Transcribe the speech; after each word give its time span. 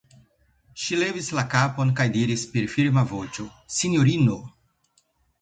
Ŝi 0.83 0.95
levis 1.01 1.29
la 1.39 1.43
kapon 1.51 1.91
kaj 1.99 2.07
diris 2.15 2.47
per 2.55 2.67
firma 2.77 3.05
voĉo:-- 3.13 3.47
Sinjorino! 3.79 4.41